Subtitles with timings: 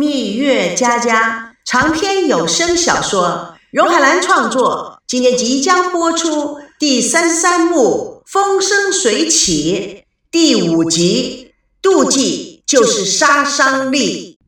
[0.00, 11.52] 蜜月佳佳长篇有声小说，荣海兰创作，今天即将播出第三十三幕《风生水起》第五集
[11.84, 14.38] 《妒忌就是杀伤力》。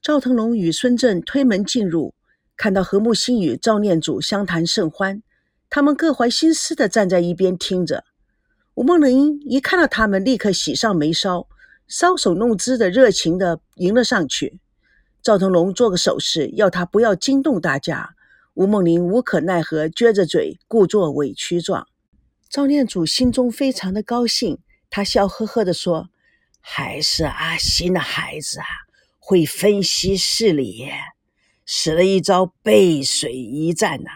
[0.00, 2.14] 赵腾龙与孙振推门进入，
[2.56, 5.24] 看到何木心与赵念祖相谈甚欢，
[5.68, 8.04] 他们各怀心思的站在一边听着。
[8.80, 11.46] 吴梦玲一看到他们，立刻喜上眉梢，
[11.86, 14.58] 搔首弄姿的热情的迎了上去。
[15.20, 18.14] 赵腾龙做个手势，要他不要惊动大家。
[18.54, 21.86] 吴梦玲无可奈何，撅着嘴，故作委屈状。
[22.48, 24.58] 赵念祖心中非常的高兴，
[24.88, 26.08] 他笑呵呵的说
[26.62, 28.64] ：“还是阿新的孩子啊。”
[29.20, 30.88] 会分析事理，
[31.66, 34.08] 使了一招背水一战呐，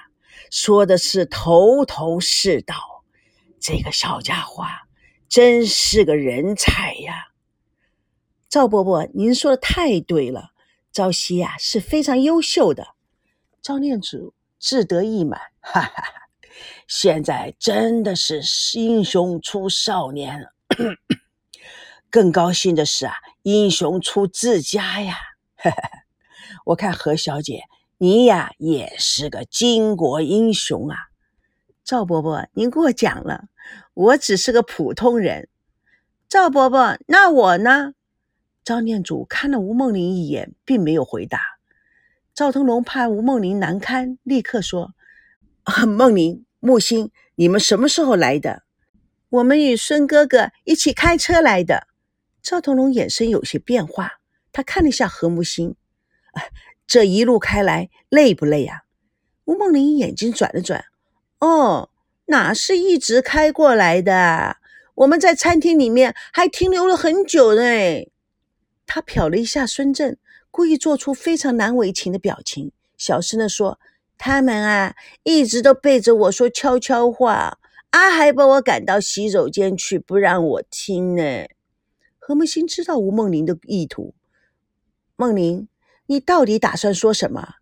[0.51, 2.94] 说的是头头是道。
[3.65, 4.63] 这个小家伙
[5.27, 7.29] 真是个人才呀！
[8.51, 10.51] 赵伯伯，您说的太对了，
[10.93, 12.89] 赵熙呀是非常优秀的。
[13.63, 16.13] 赵念祖志得意满，哈哈哈！
[16.87, 18.43] 现在真的是
[18.75, 20.49] 英雄出少年了。
[22.11, 25.17] 更高兴的是啊，英雄出自家呀！
[25.57, 25.91] 哈哈
[26.67, 27.63] 我看何小姐，
[27.97, 30.99] 你呀也是个巾帼英雄啊！
[31.85, 33.45] 赵伯伯，您过奖了，
[33.93, 35.51] 我只是个普通人。
[36.31, 37.93] 赵伯伯，那我呢？
[38.65, 41.43] 赵念祖看了吴梦玲一眼，并没有回答。
[42.33, 44.95] 赵腾龙怕吴梦玲难堪，立刻说
[45.87, 48.63] ：“梦玲、木星，你们什么时候来的？
[49.29, 51.87] 我们与孙哥哥一起开车来的。”
[52.43, 54.13] 赵腾龙眼神有些变化，
[54.53, 55.77] 他看了一下何木心，
[56.87, 58.85] 这一路开来累不累啊？
[59.45, 60.83] 吴梦玲眼睛转了转，
[61.45, 61.91] 哦，
[62.27, 64.57] 哪是一直开过来的？
[64.95, 67.63] 我们在餐厅里面还停留了很久呢。
[68.87, 70.17] 他瞟了一下孙正，
[70.51, 73.79] 故意做出非常难为情的表情，小声的说
[74.17, 77.59] ：“他们啊，一直都背着我说悄悄话，
[77.91, 81.45] 啊，还把我赶到洗手间去，不让我听呢。”
[82.19, 84.15] 何梦欣知道吴梦玲的意图。
[85.17, 85.69] 梦玲，
[86.07, 87.57] 你到底打算说什么？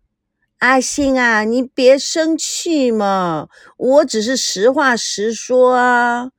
[0.63, 6.31] 阿星啊，你别生气嘛，我只是实话实说啊。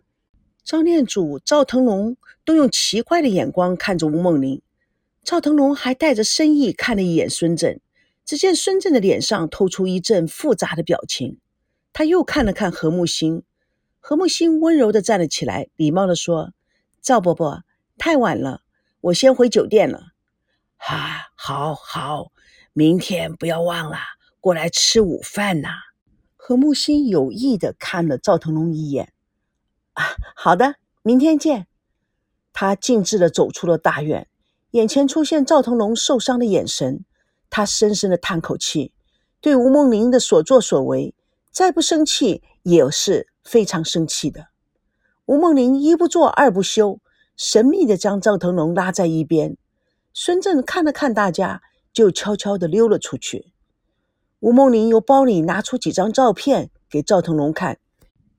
[0.65, 4.63] 赵念祖、赵腾龙都用奇怪的眼光看着吴梦玲。
[5.23, 7.83] 赵腾龙还带着深意看了一眼孙振，
[8.25, 11.39] 只见孙振的脸上透出一阵复杂的表情。
[11.93, 13.43] 他又看了看何木星，
[14.01, 16.55] 何木星温柔的站了起来，礼貌的说
[17.03, 17.63] ：“赵伯伯。”
[17.99, 18.63] 太晚了，
[19.03, 20.13] 我先回酒店了。
[20.79, 22.33] 哈，好好，
[22.77, 23.97] 明天不要忘了
[24.41, 25.69] 过来吃午饭呐。
[26.35, 29.13] 何木心有意的看了赵腾龙一眼。
[29.93, 30.05] 啊，
[30.35, 31.69] 好的，明天见。
[32.53, 34.27] 他径直的走出了大院，
[34.73, 37.05] 眼前出现赵腾龙受伤的眼神。
[37.49, 38.93] 他深深的叹口气，
[39.41, 41.15] 对吴梦玲的所作所为，
[41.53, 44.49] 再不生气也是非常生气的。
[45.27, 47.01] 吴梦玲一不做二不休。
[47.37, 49.57] 神秘的将赵腾龙拉在一边，
[50.13, 51.63] 孙正看了看大家，
[51.95, 53.53] 就悄悄地溜了出去。
[54.41, 57.79] 吴梦玲由包里拿出几张照片给赵腾龙看，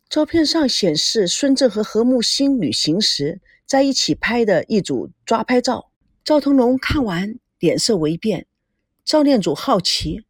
[0.07, 5.89] 照片上显示孙正和何木星旅行时在一起拍的一组抓拍照。
[6.23, 8.45] 赵腾龙看完，脸色微变。
[9.03, 10.25] 赵念祖好奇：“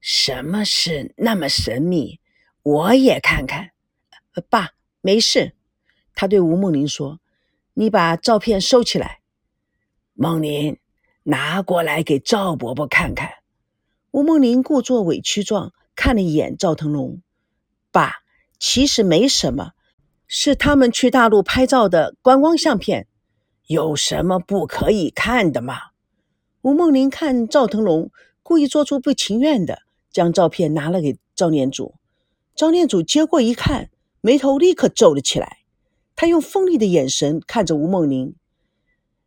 [0.00, 2.20] 什么事那么神秘？
[2.62, 3.72] 我也看看。”
[4.48, 4.70] 爸，
[5.02, 5.52] 没事。
[6.14, 7.20] 他对吴梦玲说。
[7.74, 9.20] 你把照片收起来，
[10.12, 10.76] 梦玲，
[11.30, 13.30] 拿过来给赵伯伯看看。
[14.10, 17.22] 吴梦玲故作委屈状，看了一眼赵腾龙，
[17.92, 18.14] 爸，
[18.58, 19.70] 其实没什么，
[20.26, 23.06] 是他们去大陆拍照的观光相片，
[23.68, 25.76] 有什么不可以看的吗？
[26.62, 28.10] 吴梦玲看赵腾龙，
[28.42, 31.94] 故意做出不情愿的，将照片拿了给赵念祖。
[32.56, 33.88] 赵念祖接过一看，
[34.20, 35.58] 眉头立刻皱了起来。
[36.16, 38.34] 他用锋利的眼神看着吴梦玲：“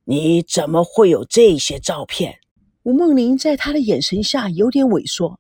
[0.05, 2.39] 你怎么会有这些照片？”
[2.83, 5.39] 吴梦玲在他的眼神下有点萎缩。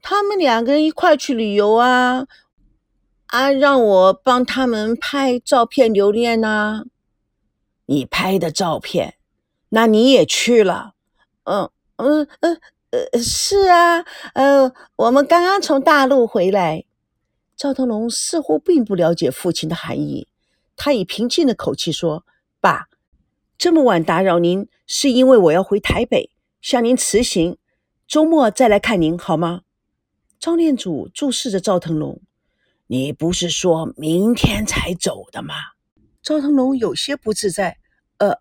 [0.00, 2.26] 他们两个人一块去旅游啊，
[3.26, 6.84] 啊，让我帮他们拍照片留念呐。
[7.86, 9.16] 你拍的照片，
[9.70, 10.94] 那你也去了？
[11.44, 16.84] 嗯嗯嗯呃，是啊，呃，我们刚刚从大陆回来。
[17.56, 20.28] 赵腾龙似乎并不了解父亲的含义。
[20.76, 22.24] 他以平静的口气说
[22.60, 22.88] ：“爸，
[23.62, 26.30] 这么晚打扰您，是因为我要回台北
[26.60, 27.58] 向您辞行，
[28.08, 29.60] 周末再来看您好吗？”
[30.40, 32.20] 赵念祖注视着赵腾龙
[32.88, 35.54] ：“你不是说明天才走的吗？”
[36.24, 37.78] 赵腾龙有些不自在。
[38.18, 38.36] 呃，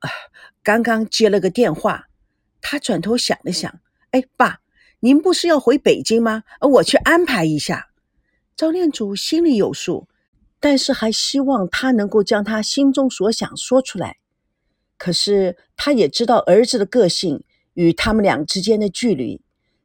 [0.63, 2.07] 刚刚接了个电话。
[2.59, 3.79] 他转头想了想，
[4.09, 4.61] 哎，爸，
[5.01, 6.41] 您不是要回北京吗？
[6.61, 7.89] 我去安排一下。
[8.55, 10.07] 赵念祖心里有数，
[10.59, 14.17] 但是还希望他能够将他心中所想说出来。
[15.03, 17.43] 可是他也知道儿子的个性
[17.73, 19.41] 与他们俩之间的距离，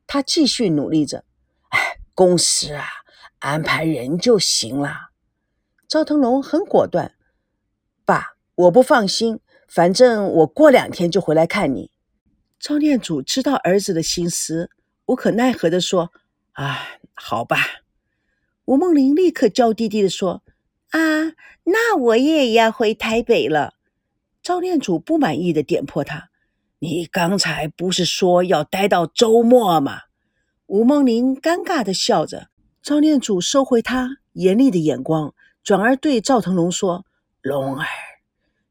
[0.06, 1.24] 他继续努力着。
[1.70, 2.84] 哎，公司啊，
[3.38, 5.12] 安排人就行了。
[5.88, 7.14] 赵腾龙很果断，
[8.04, 11.90] 爸，我不放心，反正我过两天就回来看你。
[12.60, 14.68] 赵念祖知道儿子的心思，
[15.06, 16.12] 无可奈何地说
[16.52, 17.56] ：“啊，好吧。”
[18.66, 20.42] 吴梦玲立刻娇滴滴地说
[20.92, 21.32] ：“啊，
[21.64, 23.75] 那我也要回台北了。”
[24.46, 26.30] 赵念祖不满意的点破他
[26.78, 30.02] ：“你刚才不是说要待到周末吗？”
[30.66, 32.46] 吴梦玲尴尬的笑着。
[32.80, 35.34] 赵念祖收回他严厉的眼光，
[35.64, 37.04] 转而对赵腾龙说
[37.42, 37.88] ：“龙儿，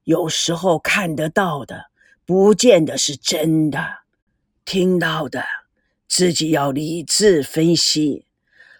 [0.05, 1.87] 有时候看得到的。”
[2.25, 3.97] 不见得是真的，
[4.63, 5.43] 听到的
[6.07, 8.25] 自己要理智分析，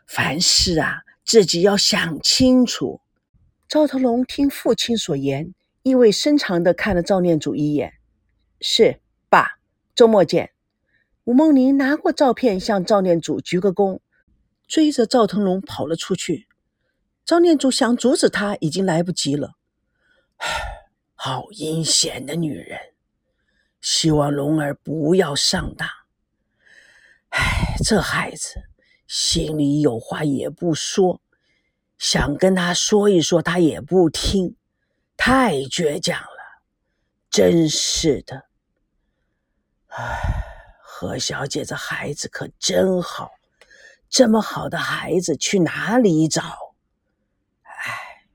[0.08, 3.02] 凡事啊自己要想清楚。
[3.68, 5.54] 赵腾龙听父亲所言，
[5.86, 7.94] 意味深长的看了赵念祖一眼
[8.60, 9.60] ：“是爸，
[9.94, 10.50] 周末见。”
[11.26, 14.00] 吴梦玲拿过照片，向赵念祖鞠个躬，
[14.68, 16.48] 追着赵腾龙跑了出去。
[17.24, 19.54] 赵念祖想阻止他，已经来不及了。
[21.14, 22.80] 好阴险的女人！
[23.80, 25.88] 希望龙儿不要上当。
[27.30, 28.56] 唉，这孩子
[29.06, 31.22] 心里有话也不说，
[32.00, 34.56] 想跟他说一说，他也不听，
[35.18, 36.62] 太倔强了，
[37.30, 38.46] 真是的。
[39.88, 40.44] 唉，
[40.82, 43.32] 何小姐这孩子可真好，
[44.10, 46.76] 这么好的孩子去哪里找？
[47.64, 48.28] 唉，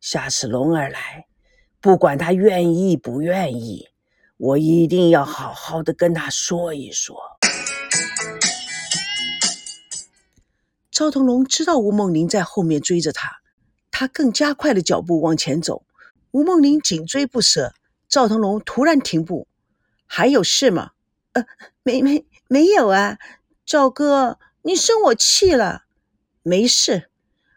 [0.00, 1.26] 下次龙儿来，
[1.80, 3.88] 不管他愿意不愿意。
[4.36, 7.16] 我一定要好好的跟他说一说。
[10.90, 13.40] 赵腾龙知道吴梦玲在后面追着他，
[13.90, 15.84] 他更加快了脚步往前走。
[16.32, 17.74] 吴梦玲紧追不舍，
[18.08, 19.48] 赵腾龙突然停步
[20.06, 20.92] ：“还有事吗
[21.32, 21.44] ？”“呃，
[21.82, 23.18] 没没没有啊，
[23.64, 25.84] 赵哥，你生我气了
[26.42, 27.10] ？”“没事，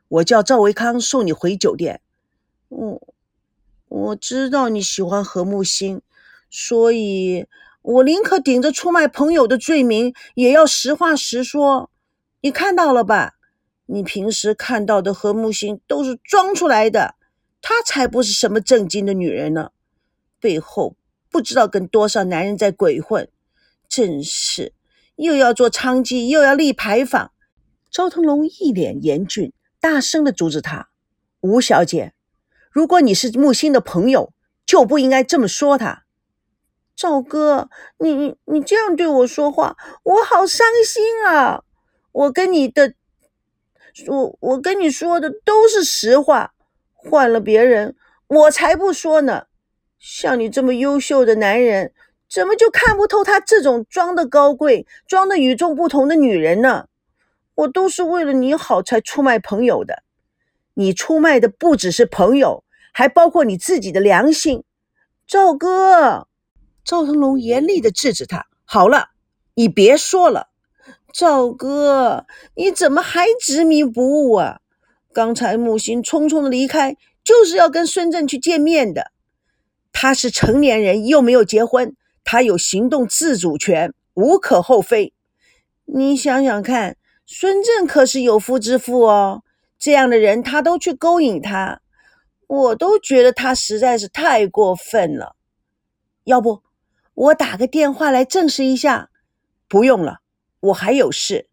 [0.07, 2.01] 我叫赵维康送你回酒店。
[2.69, 3.15] ”“我
[3.87, 6.01] 我知道你喜欢何木心。”
[6.49, 7.47] 所以，
[7.81, 11.89] 我宁可顶着出卖朋友的罪名，也要实话实说。
[12.41, 13.33] 你看到了吧？
[13.87, 17.15] 你平时看到的何木心都是装出来的，
[17.63, 19.71] 她才不是什么正经的女人呢。
[20.41, 20.97] 背后
[21.31, 23.29] 不知道跟多少男人在鬼混，
[23.87, 24.73] 真是
[25.15, 27.31] 又要做娼妓，又要立牌坊。
[27.89, 30.89] 赵腾龙一脸严峻，大声的阻止他
[31.39, 32.13] ：“吴小姐，
[32.69, 34.33] 如果你是木星的朋友，
[34.65, 36.03] 就不应该这么说他。”
[36.97, 41.63] 赵哥，你你这样对我说话，我好伤心啊！
[42.11, 42.93] 我跟你的，
[44.07, 46.53] 我我跟你说的都是实话，
[47.09, 47.95] 换了别人，
[48.27, 49.45] 我才不说呢。
[49.99, 51.93] 像你这么优秀的男人，
[52.29, 56.87] 怎么就看不透他这种装的高贵、装的与众不同的女人呢？
[57.55, 60.03] 我都是为了你好才出卖朋友的，
[60.73, 64.63] 你出卖的不只是朋友，还包括你自己的良心，
[65.27, 66.27] 赵哥。
[66.83, 69.11] 赵腾龙严厉的制止他：“好了，
[69.53, 70.47] 你别说了，
[71.13, 74.59] 赵哥，你怎么还执迷不悟啊？
[75.13, 79.11] 刚才木星匆匆的离开，就是要跟孙振去见面的。
[79.91, 85.13] 他是成年人，又没有结婚，他有行动自主权，无可厚非。
[85.85, 89.43] 你想想看，孙振可是有夫之妇哦，
[89.77, 91.79] 这样的人他都去勾引他，
[92.47, 95.35] 我都觉得他实在是太过分了。
[96.23, 96.63] 要不？”
[97.15, 99.11] 我打个电话来证实一下，
[99.67, 100.21] 不用了，
[100.61, 101.47] 我还有事。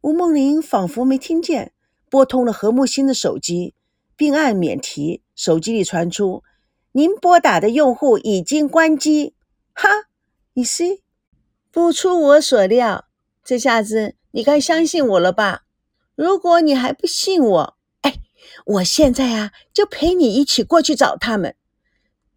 [0.00, 1.73] 吴梦玲仿佛没听见，
[2.14, 3.74] 拨通了何木星的手机，
[4.14, 5.24] 并按免提。
[5.34, 6.44] 手机里传出
[6.94, 9.34] ：“您拨打的用户已经关机。”
[9.74, 9.88] 哈，
[10.52, 11.00] 你是
[11.72, 13.06] 不出我所料，
[13.42, 15.64] 这下子你该相信我了吧？
[16.14, 18.14] 如果你还不信我，哎，
[18.64, 21.56] 我现在啊就陪你一起过去找他们。”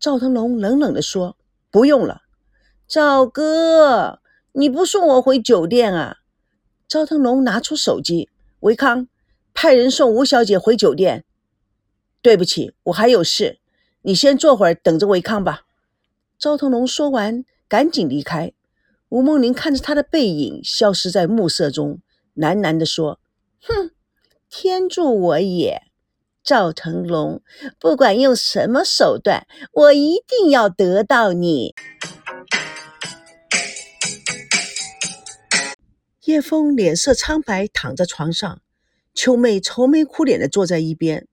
[0.01, 1.38] 赵腾龙冷冷地说
[1.69, 2.24] ：“不用了。”
[2.89, 4.22] 赵哥，
[4.53, 6.17] 你不送我回酒店啊？
[6.88, 8.31] 赵腾龙拿出手机，
[8.62, 9.07] 维康
[9.60, 11.26] 派人送吴小姐回酒店。
[12.22, 13.58] 对不起，我还有事，
[14.04, 15.64] 你先坐会儿，等着维康吧。
[16.38, 18.54] 赵腾龙说完，赶紧离开。
[19.10, 22.02] 吴梦玲看着他的背影消失在暮色中，
[22.36, 23.20] 喃喃地说
[23.68, 23.90] ：“哼，
[24.48, 25.82] 天助我也！
[26.44, 27.42] 赵腾龙，
[27.80, 31.74] 不管用什么手段，我一定要得到你。
[36.26, 38.62] 叶枫脸色苍白，躺在床上。
[39.18, 41.28] 秋妹愁眉苦脸的坐在一边。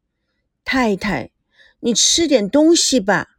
[0.65, 1.33] 太太，
[1.81, 3.37] 你吃点东西吧。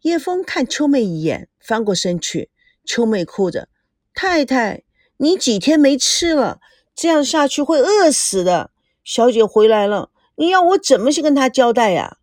[0.00, 2.48] 叶枫看秋妹一眼，翻过身去。
[2.86, 3.68] 秋妹哭着
[4.14, 4.84] ：“太太，
[5.18, 6.60] 你几天没吃了，
[6.94, 8.70] 这样下去会饿死的。
[9.04, 12.16] 小姐回来了。”你要我怎么去跟她交代呀？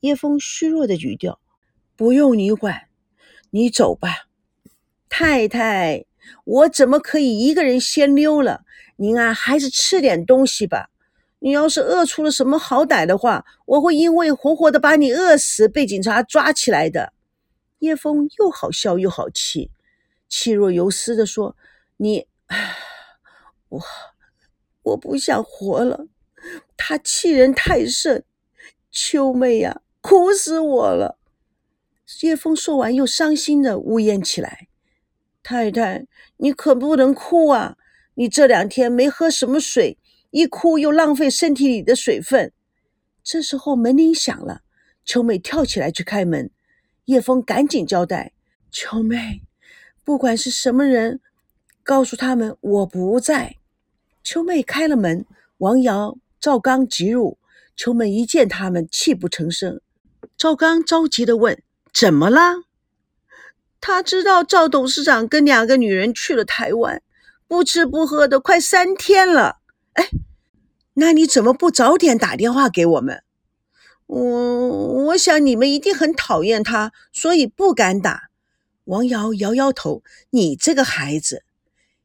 [0.00, 1.38] 叶枫虚弱的语调
[1.96, 2.88] ：“不用你管，
[3.50, 4.28] 你走吧。”
[5.10, 6.06] 太太，
[6.44, 8.62] 我怎么可以一个人先溜了？
[9.00, 10.90] 您啊，还是吃点东西吧。
[11.38, 17.12] 你要是饿出了什么好歹的话，我会因为活活的把你饿死，被警察抓起来的。
[17.78, 19.70] 叶枫又好笑又好气，
[20.28, 21.54] 气若游丝的说
[21.98, 22.26] ：“你，
[23.68, 23.80] 我，
[24.82, 26.08] 我不想活了。”
[26.76, 28.24] 他欺人太甚，
[28.90, 31.18] 秋妹呀，苦死我了！
[32.22, 34.66] 叶枫说完，又伤心的呜咽起来。
[35.44, 36.06] 太太，
[36.38, 37.77] 你可不能哭啊！
[38.18, 39.96] 你这两天没喝什么水，
[40.30, 42.52] 一哭又浪费身体里的水分。
[43.22, 44.62] 这时候门铃响了，
[45.04, 46.50] 秋妹跳起来去开门。
[47.04, 48.32] 叶枫赶紧交代
[48.72, 49.42] ：“秋妹，
[50.02, 51.20] 不管是什么人，
[51.84, 53.54] 告诉他们我不在。”
[54.24, 55.24] 秋妹开了门，
[55.58, 56.18] 王瑶。
[56.40, 57.38] 赵刚急入，
[57.76, 59.80] 秋妹一见他们，泣不成声。
[60.36, 61.62] 赵刚着急的问
[61.94, 62.64] ：“怎么了？”
[63.80, 67.00] 他知道赵董事长跟两个女人去了台湾，
[67.48, 69.56] 不吃不喝的快三天了。
[69.94, 70.08] 哎，
[70.94, 73.24] 那你怎么不早点打电话给我们？
[74.06, 78.28] 我我想你们一定很讨厌他，所以不敢打。
[78.84, 81.42] 王瑶摇摇头：“你这个孩子，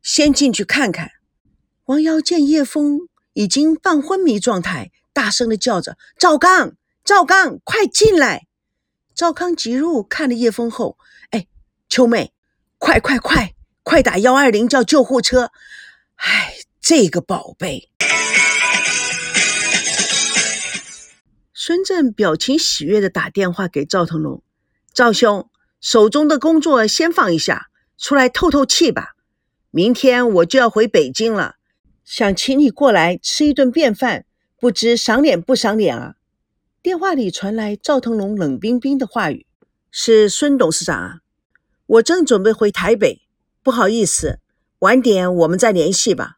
[0.02, 1.12] 先进去看看。”
[1.86, 3.08] 王瑶见叶枫。
[3.36, 8.46] 已经半昏迷状态，大声的叫着：“赵刚，赵刚，快进来！”
[9.16, 11.00] 赵康急入，看了叶枫后，
[11.32, 11.48] 哎，
[11.90, 12.32] 秋妹，
[12.78, 15.52] 快快快，快打幺二零叫救护车！
[16.16, 17.90] 哎，这个宝贝。
[21.54, 24.42] 孙正表情喜悦的打电话给赵腾龙
[24.94, 25.50] ：“赵兄，
[25.82, 29.16] 手中的工作先放一下，出来透透气吧。
[29.70, 31.56] 明天我就要回北京了。”
[32.06, 34.26] 想请你过来吃一顿便饭，
[34.60, 36.16] 不知赏脸不赏脸啊？
[36.82, 39.46] 电话里传来赵腾龙冷冰冰的话语
[39.90, 41.20] ：“是孙董事长啊，
[41.86, 43.23] 我正准备回台北，
[43.64, 44.40] 不好意思，
[44.80, 46.38] 晚点我们再联系吧。”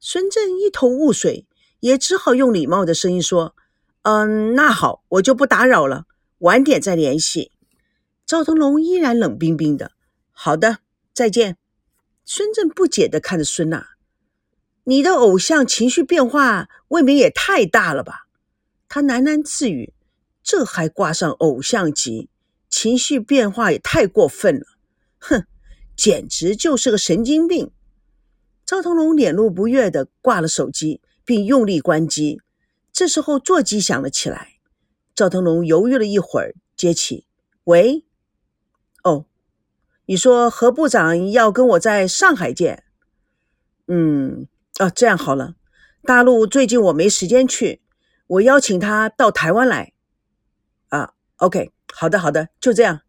[0.00, 1.46] 孙振一头雾水，
[1.80, 3.54] 也只好用礼貌的声音说
[4.02, 6.06] ：“嗯，那好，我就不打扰了，
[6.38, 7.52] 晚点再联系。”
[8.26, 9.92] 赵腾龙依然冷冰冰的
[10.32, 10.78] ：“好的，
[11.14, 11.56] 再见。”
[12.26, 13.86] 孙振不解的看着孙娜。
[14.82, 18.26] 你的偶像情绪变化未免也太大了吧？
[18.88, 19.94] 他喃喃自语
[20.42, 22.28] ：“这还挂上偶像级，
[22.68, 24.66] 情绪变化也太过分了。”
[25.18, 25.46] 哼，
[25.96, 27.70] 简直就是个神经病。
[28.64, 32.40] 赵腾龙脸露不悦的挂了手机，并用力关机。
[32.92, 34.58] 这时候座机响了起来，
[35.14, 37.26] 赵腾龙犹豫了一会儿，接起
[37.64, 38.04] ：“喂，
[39.02, 39.26] 哦，
[40.06, 42.84] 你说何部长要跟我在上海见？
[43.88, 45.54] 嗯。”啊，这样好了，
[46.02, 47.80] 大陆最近我没时间去，
[48.26, 49.94] 我邀请他到台湾来。
[50.90, 53.00] 啊，OK，好的，好的，就这样。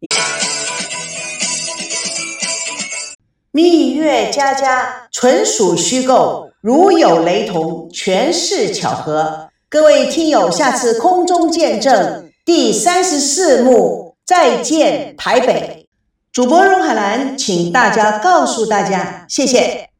[3.58, 9.48] 蜜月佳佳纯属虚构，如有雷同，全是巧合。
[9.68, 15.88] 各位听友，下次空中见证第三十四幕，再见台北。
[16.30, 19.87] 主播荣海兰，请大家告诉大家，谢谢。